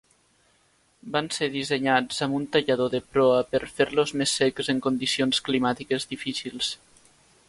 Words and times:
Van 1.15 1.27
ser 1.35 1.49
dissenyats 1.55 2.23
amb 2.27 2.37
un 2.39 2.47
tallador 2.55 2.91
de 2.93 3.01
proa 3.17 3.37
per 3.51 3.61
fer-los 3.75 4.15
més 4.23 4.35
secs 4.41 4.71
en 4.75 4.81
condicions 4.87 5.43
climàtiques 5.51 6.09
difícils. 6.15 6.73